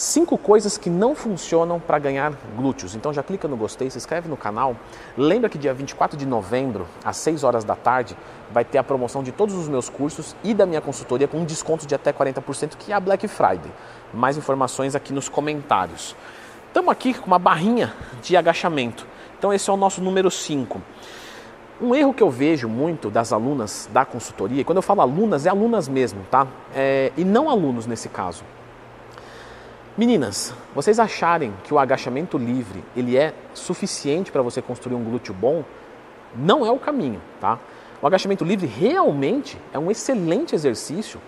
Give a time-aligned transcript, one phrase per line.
[0.00, 2.94] Cinco coisas que não funcionam para ganhar glúteos.
[2.94, 4.74] Então já clica no gostei, se inscreve no canal.
[5.14, 8.16] Lembra que dia 24 de novembro, às 6 horas da tarde,
[8.50, 11.44] vai ter a promoção de todos os meus cursos e da minha consultoria com um
[11.44, 13.70] desconto de até 40%, que é a Black Friday.
[14.14, 16.16] Mais informações aqui nos comentários.
[16.68, 17.92] Estamos aqui com uma barrinha
[18.22, 19.06] de agachamento.
[19.38, 20.80] Então esse é o nosso número 5.
[21.78, 25.44] Um erro que eu vejo muito das alunas da consultoria, e quando eu falo alunas,
[25.44, 26.46] é alunas mesmo, tá?
[26.74, 28.42] É, e não alunos nesse caso.
[30.00, 35.34] Meninas, vocês acharem que o agachamento livre ele é suficiente para você construir um glúteo
[35.34, 35.62] bom,
[36.34, 37.58] não é o caminho, tá?
[38.00, 41.20] O agachamento livre realmente é um excelente exercício.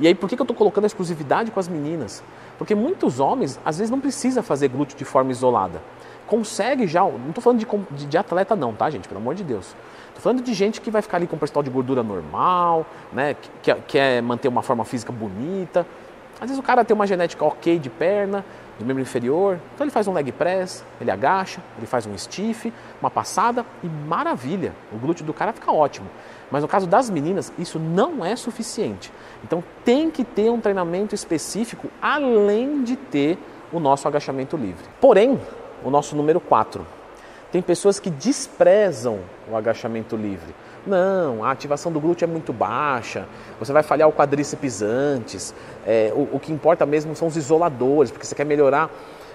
[0.00, 2.24] E aí, por que, eu estou colocando a exclusividade com as meninas?
[2.56, 5.82] Porque muitos homens, às vezes, não precisa fazer glúteo de forma isolada.
[6.26, 9.06] Consegue já, não estou falando de, de, de, atleta não, tá, gente?
[9.06, 9.76] Pelo amor de Deus.
[10.08, 13.34] Estou falando de gente que vai ficar ali com um percentual de gordura normal, né?
[13.34, 15.86] Que quer, quer manter uma forma física bonita.
[16.40, 18.44] Às vezes o cara tem uma genética ok de perna,
[18.78, 22.72] do membro inferior, então ele faz um leg press, ele agacha, ele faz um stiff,
[23.00, 26.08] uma passada e maravilha, o glúteo do cara fica ótimo.
[26.50, 29.12] Mas no caso das meninas, isso não é suficiente.
[29.42, 33.38] Então tem que ter um treinamento específico além de ter
[33.72, 34.84] o nosso agachamento livre.
[35.00, 35.40] Porém,
[35.84, 36.86] o nosso número 4,
[37.50, 40.54] tem pessoas que desprezam o agachamento livre.
[40.86, 43.26] Não, a ativação do glúteo é muito baixa,
[43.58, 45.54] você vai falhar o quadríceps antes.
[45.86, 48.90] É, o, o, que importa mesmo são os isoladores, porque você quer melhorar.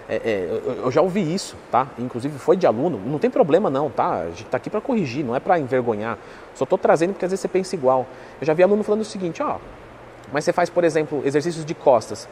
[0.07, 1.87] É, é, eu já ouvi isso, tá?
[1.97, 4.21] Inclusive foi de aluno, não tem problema não, tá?
[4.21, 6.17] A gente está aqui para corrigir, não é para envergonhar.
[6.55, 8.05] Só estou trazendo porque às vezes você pensa igual.
[8.39, 9.57] Eu já vi aluno falando o seguinte, ó,
[10.31, 12.27] mas você faz, por exemplo, exercícios de costas.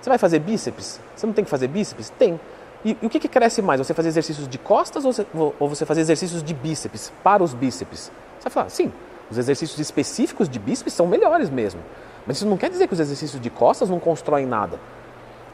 [0.00, 1.00] Você vai fazer bíceps?
[1.16, 2.10] Você não tem que fazer bíceps?
[2.10, 2.38] Tem.
[2.84, 3.80] E, e o que, que, cresce mais?
[3.80, 5.26] Você fazer exercícios de costas ou você,
[5.58, 8.12] ou você fazer exercícios de bíceps, para os bíceps?
[8.38, 8.92] Você vai falar, sim,
[9.30, 11.80] os exercícios específicos de bíceps são melhores mesmo.
[12.26, 14.78] Mas isso não quer dizer que os exercícios de costas não constroem nada.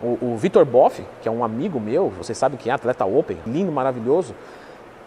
[0.03, 3.39] O, o Vitor Boff, que é um amigo meu, vocês sabem que é atleta open,
[3.47, 4.35] lindo, maravilhoso,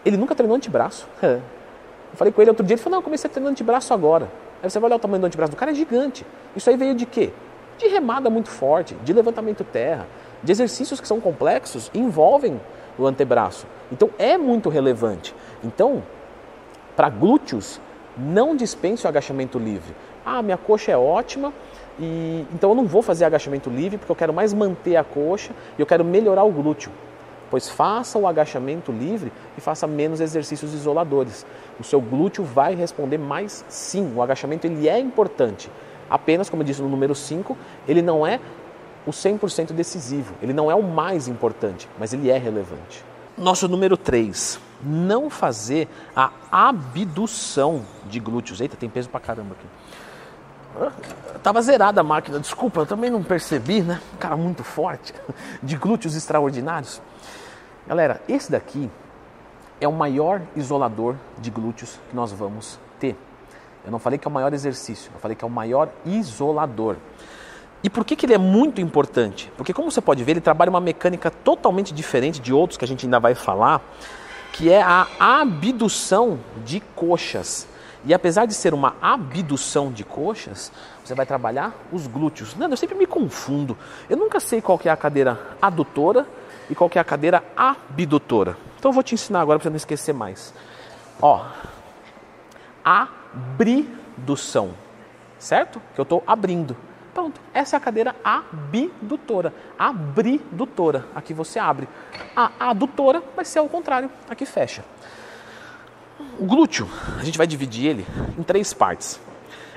[0.04, 1.08] ele nunca treinou antebraço.
[1.22, 4.30] Eu falei com ele outro dia, ele falou, não, eu comecei a treinar antebraço agora.
[4.62, 6.24] Aí você vai olhar o tamanho do antebraço do cara, é gigante.
[6.54, 7.32] Isso aí veio de quê?
[7.76, 10.06] De remada muito forte, de levantamento terra,
[10.44, 12.60] de exercícios que são complexos envolvem
[12.98, 13.66] o antebraço.
[13.90, 15.34] Então é muito relevante.
[15.64, 16.02] Então,
[16.94, 17.80] para glúteos,
[18.16, 19.94] não dispense o agachamento livre.
[20.24, 21.52] Ah, minha coxa é ótima,
[21.98, 25.52] e então eu não vou fazer agachamento livre porque eu quero mais manter a coxa
[25.76, 26.90] e eu quero melhorar o glúteo.
[27.50, 31.46] Pois faça o agachamento livre e faça menos exercícios isoladores.
[31.78, 34.12] O seu glúteo vai responder mais sim.
[34.16, 35.70] O agachamento ele é importante.
[36.10, 37.56] Apenas, como eu disse no número 5,
[37.86, 38.40] ele não é
[39.06, 40.34] o 100% decisivo.
[40.42, 43.04] Ele não é o mais importante, mas ele é relevante.
[43.36, 48.60] Nosso número 3, não fazer a abdução de glúteos.
[48.60, 49.66] Eita, tem peso pra caramba aqui.
[51.42, 54.00] Tava zerada a máquina, desculpa, eu também não percebi, né?
[54.14, 55.14] Um cara muito forte,
[55.62, 57.00] de glúteos extraordinários.
[57.86, 58.90] Galera, esse daqui
[59.80, 63.16] é o maior isolador de glúteos que nós vamos ter.
[63.84, 66.96] Eu não falei que é o maior exercício, eu falei que é o maior isolador.
[67.84, 69.52] E por que, que ele é muito importante?
[69.58, 72.88] Porque, como você pode ver, ele trabalha uma mecânica totalmente diferente de outros que a
[72.88, 73.82] gente ainda vai falar,
[74.54, 77.68] que é a abdução de coxas.
[78.06, 80.72] E apesar de ser uma abdução de coxas,
[81.04, 82.56] você vai trabalhar os glúteos.
[82.56, 83.76] Não, eu sempre me confundo.
[84.08, 86.26] Eu nunca sei qual é a cadeira adutora
[86.70, 88.56] e qual é a cadeira abdutora.
[88.78, 90.54] Então eu vou te ensinar agora para você não esquecer mais.
[91.20, 91.44] Ó,
[92.82, 94.70] abridução,
[95.38, 95.82] certo?
[95.94, 96.74] Que eu estou abrindo.
[97.14, 101.88] Pronto, essa é a cadeira abdutora, abridutora, aqui você abre.
[102.34, 104.84] A adutora vai ser ao contrário, aqui fecha.
[106.40, 109.20] O glúteo, a gente vai dividir ele em três partes.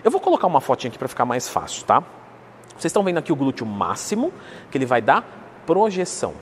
[0.03, 2.01] Eu vou colocar uma fotinha aqui para ficar mais fácil, tá?
[2.69, 4.33] Vocês estão vendo aqui o glúteo máximo,
[4.71, 5.23] que ele vai dar
[5.65, 6.33] projeção.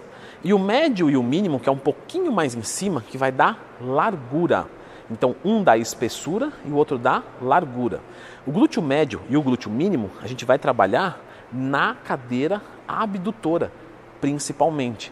[0.44, 3.32] E o médio e o mínimo, que é um pouquinho mais em cima, que vai
[3.32, 4.68] dar largura.
[5.10, 8.02] Então, um dá espessura e o outro dá largura.
[8.46, 11.20] O glúteo médio e o glúteo mínimo a gente vai trabalhar
[11.52, 13.72] na cadeira abdutora,
[14.20, 15.12] principalmente.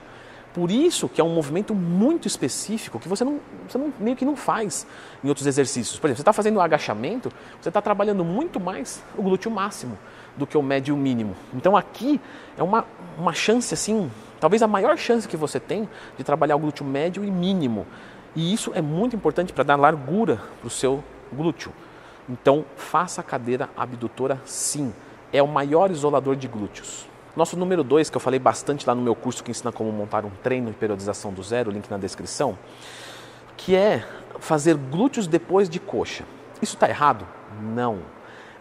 [0.54, 4.24] Por isso que é um movimento muito específico que você, não, você não, meio que
[4.24, 4.86] não faz
[5.24, 6.00] em outros exercícios.
[6.00, 9.98] Por exemplo, você está fazendo o agachamento, você está trabalhando muito mais o glúteo máximo
[10.38, 11.36] do que o médio mínimo.
[11.56, 12.22] Então aqui
[12.56, 12.86] é uma,
[13.18, 17.24] uma chance assim, talvez a maior chance que você tem de trabalhar o glúteo médio
[17.24, 17.88] e mínimo.
[18.35, 21.71] E isso é muito importante para dar largura para o seu glúteo.
[22.27, 24.94] Então, faça a cadeira abdutora sim.
[25.31, 27.07] É o maior isolador de glúteos.
[27.35, 30.24] Nosso número 2, que eu falei bastante lá no meu curso que ensina como montar
[30.24, 32.57] um treino de periodização do zero, link na descrição,
[33.57, 34.07] que é
[34.39, 36.24] fazer glúteos depois de coxa.
[36.62, 37.25] Isso está errado?
[37.59, 38.00] Não.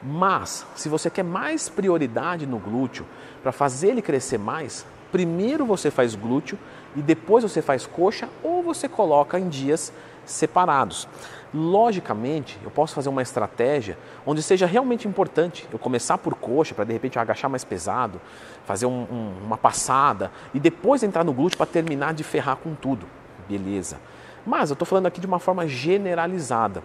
[0.03, 3.07] Mas, se você quer mais prioridade no glúteo,
[3.43, 6.59] para fazer ele crescer mais, primeiro você faz glúteo
[6.97, 9.93] e depois você faz coxa ou você coloca em dias
[10.25, 11.09] separados.
[11.55, 16.85] Logicamente, eu posso fazer uma estratégia onde seja realmente importante eu começar por coxa para
[16.85, 18.21] de repente agachar mais pesado,
[18.65, 22.75] fazer um, um, uma passada e depois entrar no glúteo para terminar de ferrar com
[22.75, 23.07] tudo.
[23.49, 23.99] Beleza.
[24.47, 26.83] Mas eu estou falando aqui de uma forma generalizada.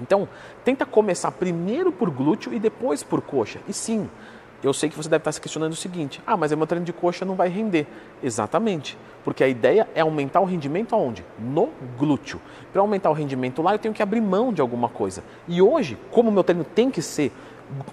[0.00, 0.28] Então,
[0.64, 3.58] tenta começar primeiro por glúteo e depois por coxa.
[3.66, 4.08] E sim,
[4.62, 6.92] eu sei que você deve estar se questionando o seguinte: ah, mas meu treino de
[6.92, 7.86] coxa não vai render.
[8.22, 11.24] Exatamente, porque a ideia é aumentar o rendimento aonde?
[11.38, 12.40] No glúteo.
[12.72, 15.22] Para aumentar o rendimento lá, eu tenho que abrir mão de alguma coisa.
[15.46, 17.32] E hoje, como meu treino tem que ser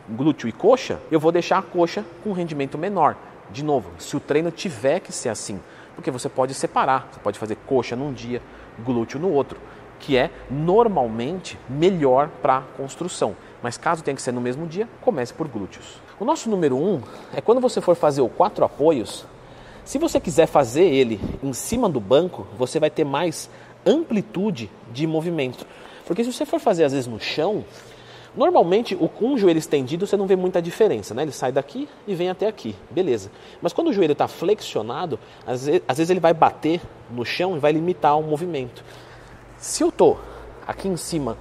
[0.09, 3.15] glúteo e coxa, eu vou deixar a coxa com um rendimento menor.
[3.51, 5.59] De novo, se o treino tiver que ser assim,
[5.93, 8.41] porque você pode separar, você pode fazer coxa num dia,
[8.83, 9.59] glúteo no outro,
[9.99, 13.35] que é normalmente melhor para a construção.
[13.61, 16.04] Mas caso tenha que ser no mesmo dia, comece por glúteos.
[16.17, 17.01] O nosso número um
[17.33, 19.25] é quando você for fazer o quatro apoios.
[19.83, 23.49] Se você quiser fazer ele em cima do banco, você vai ter mais
[23.85, 25.67] amplitude de movimento.
[26.07, 27.65] Porque se você for fazer às vezes no chão,
[28.33, 31.23] normalmente o com o joelho estendido você não vê muita diferença, né?
[31.23, 33.29] Ele sai daqui e vem até aqui, beleza.
[33.61, 36.79] Mas quando o joelho está flexionado, às vezes, às vezes ele vai bater
[37.11, 38.85] no chão e vai limitar o movimento.
[39.57, 40.17] Se eu estou
[40.65, 41.37] aqui em cima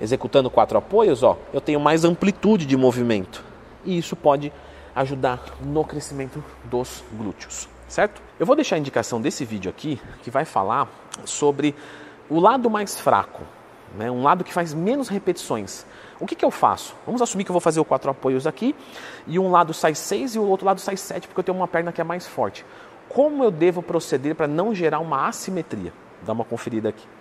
[0.00, 3.45] executando quatro apoios, ó, eu tenho mais amplitude de movimento.
[3.86, 4.52] E isso pode
[4.94, 8.20] ajudar no crescimento dos glúteos, certo?
[8.38, 10.88] Eu vou deixar a indicação desse vídeo aqui, que vai falar
[11.24, 11.74] sobre
[12.28, 13.42] o lado mais fraco,
[13.96, 14.10] né?
[14.10, 15.86] um lado que faz menos repetições.
[16.18, 16.94] O que, que eu faço?
[17.04, 18.74] Vamos assumir que eu vou fazer o quatro apoios aqui
[19.26, 21.68] e um lado sai seis e o outro lado sai sete, porque eu tenho uma
[21.68, 22.64] perna que é mais forte.
[23.08, 25.92] Como eu devo proceder para não gerar uma assimetria?
[26.22, 27.06] Dá uma conferida aqui.